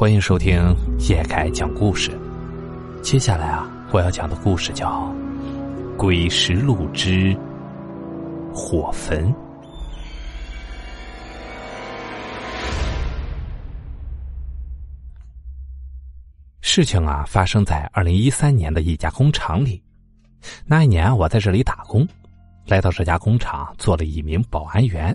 [0.00, 0.74] 欢迎收听
[1.10, 2.18] 叶凯讲故事。
[3.02, 4.88] 接下来啊，我要讲的故事叫
[5.98, 7.36] 《鬼石路之
[8.50, 9.30] 火坟》。
[16.62, 19.82] 事情啊，发生在二零一三年的一家工厂里。
[20.64, 22.08] 那一年，我在这里打工，
[22.64, 25.14] 来到这家工厂做了一名保安员。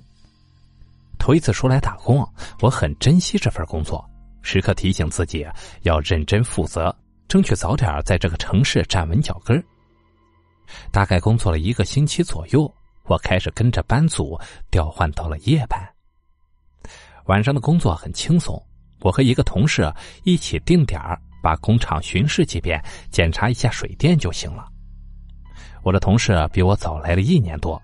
[1.17, 2.23] 头一次出来打工，
[2.61, 4.07] 我很珍惜这份工作，
[4.45, 5.45] 时刻提醒自己
[5.81, 6.95] 要认真负责，
[7.27, 9.61] 争取早点在这个城市站稳脚跟。
[10.91, 12.71] 大概工作了一个星期左右，
[13.05, 15.81] 我开始跟着班组调换到了夜班。
[17.25, 18.63] 晚上的工作很轻松，
[19.01, 19.91] 我和一个同事
[20.23, 21.01] 一起定点。
[21.41, 24.67] 把工厂巡视几遍，检查一下水电就行了。
[25.83, 27.79] 我的同事比我早来了一年多，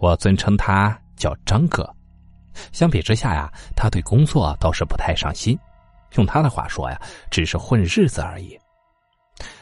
[0.00, 1.88] 我尊称他叫张哥。
[2.72, 5.56] 相比之下呀，他对工作倒是不太上心，
[6.14, 7.00] 用他的话说呀，
[7.30, 8.58] 只是混日子而已。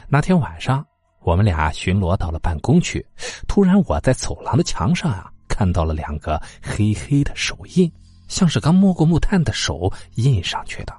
[0.09, 0.85] 那天晚上，
[1.21, 3.05] 我们俩巡逻到了办公区，
[3.49, 7.91] 突然我在走廊的墙上啊，看到了两个黑黑的手印，
[8.29, 10.95] 像是刚摸过木炭的手印上去的。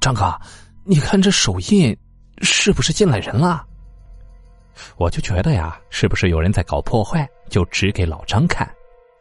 [0.00, 0.34] 张哥。
[0.88, 1.98] 你看这手印，
[2.42, 3.66] 是不是进来人了？
[4.96, 7.28] 我就觉得呀，是不是有人在搞破坏？
[7.50, 8.72] 就指给老张看，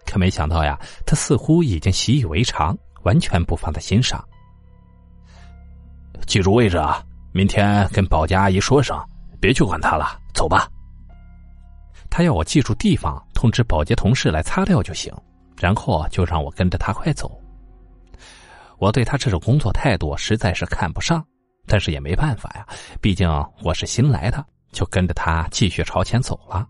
[0.06, 4.23] 可没想到呀，他似乎已经习以为常，完全不放在心上。
[6.26, 8.98] 记住位置啊，明天跟保洁阿姨说声，
[9.40, 10.68] 别去管他了，走吧。
[12.09, 15.14] 他要我记住地方，通知保洁同事来擦掉就行，
[15.58, 17.40] 然后就让我跟着他快走。
[18.78, 21.26] 我对他这种工作态度实在是看不上。
[21.68, 22.64] 但是也没办法呀，
[23.02, 23.28] 毕竟
[23.64, 26.64] 我是新来的，就跟着他继续朝前走了。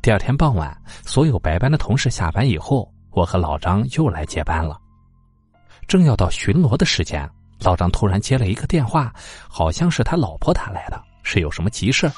[0.00, 4.80] 第二天傍晚，所有白班的同事下班以后，我和老张又来接班了。
[5.86, 7.28] 正要到巡逻的时间，
[7.62, 9.12] 老张突然接了一个电话，
[9.48, 12.10] 好像是他老婆打来的，是有什么急事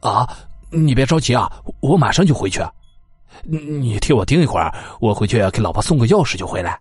[0.00, 0.28] 啊，
[0.70, 2.60] 你别着急啊，我马上就回去。
[3.42, 6.78] 你替我盯一会儿，我回去给老婆送个钥匙就回来。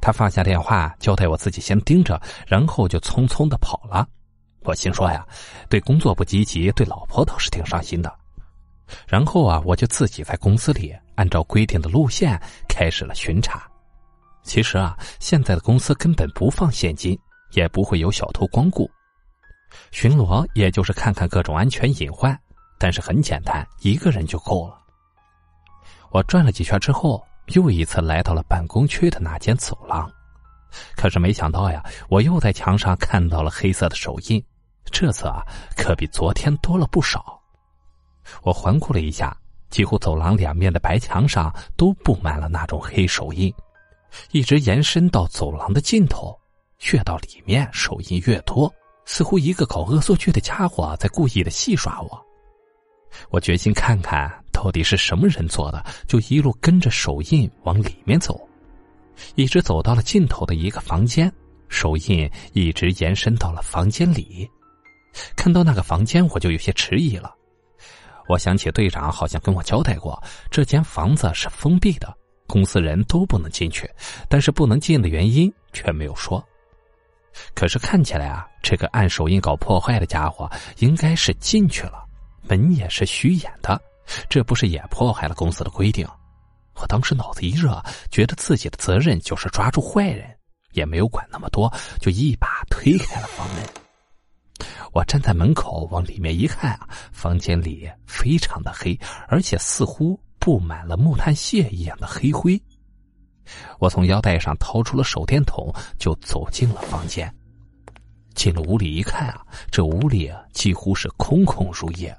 [0.00, 4.06] 他放下电话，交代我自己先盯着，然后就匆匆的跑了。
[4.62, 5.26] 我心说呀，
[5.68, 8.12] 对工作不积极，对老婆倒是挺上心的。
[9.06, 13.62] 然后啊，我就自己在公司里按照规定的路线开始了巡查。
[14.42, 17.18] 其实啊，现在的公司根本不放现金，
[17.52, 18.90] 也不会有小偷光顾。
[19.90, 22.38] 巡逻也就是看看各种安全隐患，
[22.78, 24.78] 但是很简单，一个人就够了。
[26.10, 27.24] 我转了几圈之后。
[27.54, 30.08] 又一次来到了办公区的那间走廊，
[30.94, 34.40] 可是没想到呀，我又在墙上看到了黑色的手印，
[34.84, 35.42] 这次啊，
[35.76, 37.42] 可比昨天多了不少。
[38.42, 39.36] 我环顾了一下，
[39.68, 43.52] 几乎走廊两面的白墙上都布满了那种黑手印，
[44.32, 46.38] 一直延伸到走廊的尽头。
[46.92, 48.72] 越到里面，手印越多，
[49.04, 52.26] 似乎一个搞恶作剧的家伙在故意的戏耍我。
[53.30, 54.30] 我决心看看。
[54.52, 55.82] 到底是什么人做的？
[56.06, 58.46] 就一路跟着手印往里面走，
[59.36, 61.32] 一直走到了尽头的一个房间，
[61.70, 64.46] 手印一直延伸到了房间里。
[65.34, 67.34] 看到那个房间，我就有些迟疑了。
[68.28, 72.14] 我想起队长好像跟我交代过，这间房子是封闭的，
[72.50, 73.88] 公司人都不能进去，
[74.28, 76.44] 但是不能进的原因却没有说。
[77.54, 82.04] 可是看起来啊，这个按手印搞破坏的家伙应该是进去了，
[82.42, 83.80] 门也是虚掩的。
[84.28, 86.04] 这不是也破坏了公司的规定？
[86.74, 90.28] 我当时脑子一热，觉得自己的责任就是抓住坏人，
[90.72, 93.62] 也没有管那么多，就一把推开了房门。
[94.92, 102.60] 我站在门口往里面一看啊，房间里非常的黑，而且似乎布满了木炭屑一样的黑灰。
[103.78, 107.32] 我从腰带上掏出了手电筒，就走进了房间。
[108.34, 112.16] 进了屋里一看啊，这屋里啊几乎是空空如也。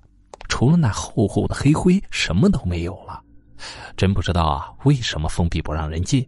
[0.47, 3.21] 除了那厚厚的黑灰，什么都没有了。
[3.95, 6.27] 真不知道啊，为什么封闭不让人进？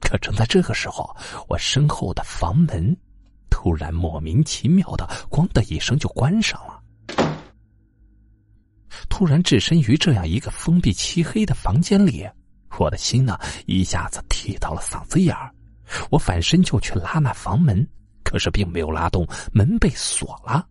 [0.00, 1.16] 可正在这个时候，
[1.48, 2.94] 我身后的房门
[3.48, 6.73] 突然莫名其妙的“咣”的一声就关上了。
[9.16, 12.28] 突然置身于这样一个封闭漆黑的房间里，
[12.80, 15.54] 我的心呢一下子提到了嗓子眼儿。
[16.10, 17.86] 我反身就去拉那房门，
[18.24, 20.66] 可是并没有拉动，门被锁了。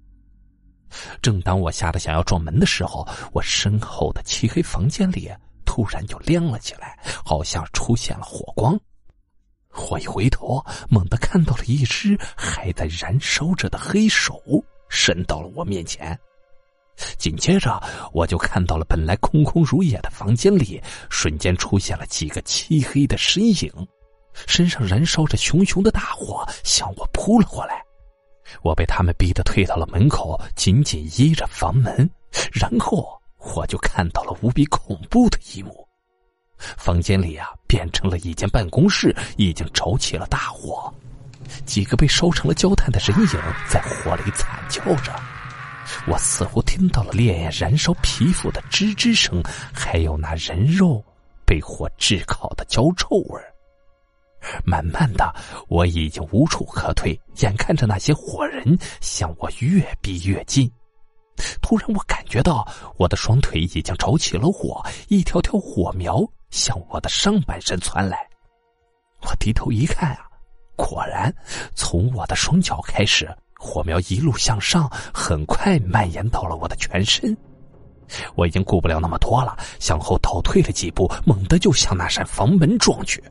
[1.21, 5.31] 正当我吓得想要撞门的时候，我身后的漆黑房间里
[5.63, 8.77] 突然就亮了起来，好像出现了火光。
[9.89, 14.37] 我一回头，猛地看到了一只还在燃烧着的黑手
[14.89, 16.19] 伸到了我面前。
[17.17, 17.81] 紧接着，
[18.11, 23.71] 我就看到了本来空空如也的房间里，瞬间出现了几个漆黑的身影。
[24.47, 27.83] 身上燃烧着熊熊的大火，向我扑了过来。
[28.61, 32.09] 我被他们逼得退到了门口，紧紧依着房门。
[32.51, 33.19] 然后
[33.55, 35.87] 我就看到了无比恐怖的一幕：
[36.57, 40.91] 房间里啊，变成了一间办公室，已经着起了大火，
[41.65, 45.13] 几个被烧成了焦炭的人影在火里惨叫着。
[46.07, 49.41] 我似乎听到了烈焰燃烧皮肤的吱吱声，
[49.73, 51.03] 还有那人肉
[51.45, 53.41] 被火炙烤的焦臭味
[54.65, 55.33] 慢慢的，
[55.69, 60.69] 我已经无处可退，眼看着那些火人向我越逼越近。
[61.61, 62.67] 突然，我感觉到
[62.97, 68.27] 我的双腿已经着起了火，一条条火苗向我的上半身窜来。
[69.21, 70.27] 我低头一看啊，
[70.75, 71.33] 果然
[71.73, 73.33] 从我的双脚开始，
[73.63, 77.35] 火苗一路向上，很快蔓延到了我的全身。
[78.35, 83.23] 我已经顾不了那么多了，向后倒退了几步，猛地就向那扇房门撞去。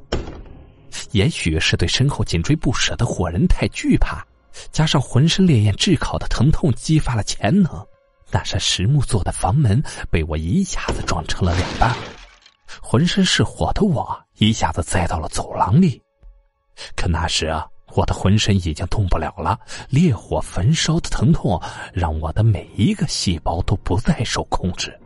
[1.10, 4.26] 也许是对身后紧追不舍的火人太惧怕，
[4.72, 7.86] 加上浑身烈焰炙烤的疼痛激发了潜能，
[8.30, 9.80] 那扇实木做的房门
[10.10, 11.94] 被我一下子撞成了两半，
[12.80, 16.00] 浑身是火的我一下子栽到了走廊里。
[16.96, 19.58] 可那时啊，我的浑身已经动不了了，
[19.88, 21.60] 烈火焚烧的疼痛
[21.92, 24.98] 让我的每一个细胞都不再受控制。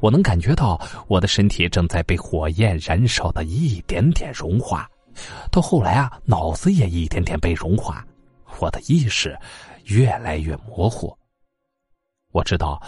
[0.00, 4.88] 我能感觉到我的身体正在被火焰燃烧的一点点融化，
[5.50, 8.04] 到后来啊，脑子也一点点被融化，
[8.60, 9.38] 我的意识
[9.84, 11.16] 越来越模糊。
[12.32, 12.82] 我知道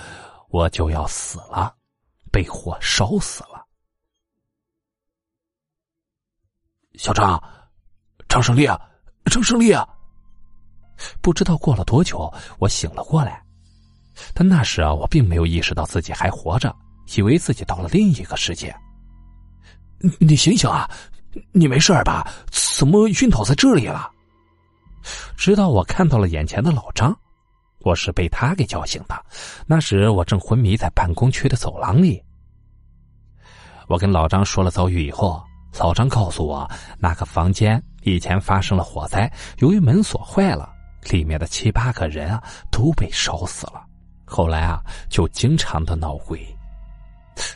[0.49, 1.75] 我就要死了，
[2.32, 3.64] 被火烧死了。
[6.94, 7.41] 小张，
[8.26, 8.81] 张胜利啊，
[9.31, 9.87] 张胜利啊！
[11.20, 13.43] 不知道过了多久，我醒了过来，
[14.34, 16.75] 但那时啊，我并没有意识到自己还活着。
[17.14, 18.75] 以为自己到了另一个世界。
[20.19, 20.90] 你醒醒啊！
[21.52, 22.26] 你没事吧？
[22.50, 24.11] 怎么晕倒在这里了？
[25.37, 27.17] 直到我看到了眼前的老张，
[27.82, 29.25] 我是被他给叫醒的。
[29.67, 32.20] 那时我正昏迷在办公区的走廊里。
[33.87, 35.40] 我跟老张说了遭遇以后，
[35.78, 36.69] 老张告诉我，
[36.99, 40.73] 那个房间以前发生了火灾，由于门锁坏了，
[41.11, 43.84] 里面的七八个人啊都被烧死了。
[44.25, 46.44] 后来啊，就经常的闹鬼。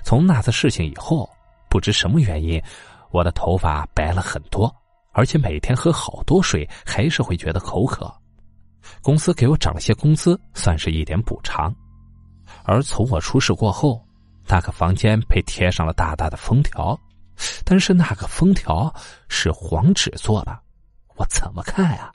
[0.04, 1.28] 从那次事情以后，
[1.68, 2.62] 不知什么原因，
[3.10, 4.72] 我的头发白了很多，
[5.12, 8.12] 而且每天喝好多水，还是会觉得口渴。
[9.02, 11.74] 公司给我涨了些工资，算是一点补偿。
[12.64, 14.04] 而从我出事过后，
[14.46, 16.98] 那个房间被贴上了大大的封条，
[17.64, 18.92] 但是那个封条
[19.28, 20.62] 是黄纸做的，
[21.16, 22.12] 我怎么看啊，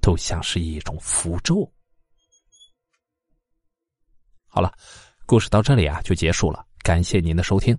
[0.00, 1.70] 都像是一种符咒。
[4.46, 4.72] 好了，
[5.26, 6.64] 故事到这里啊就结束了。
[6.82, 7.76] 感谢您的收听，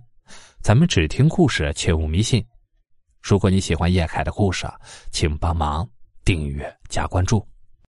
[0.62, 2.46] 咱们只听故事，切勿迷信。
[3.22, 4.68] 如果你喜欢叶凯的故事，
[5.12, 5.88] 请帮忙
[6.24, 7.48] 订阅加关注。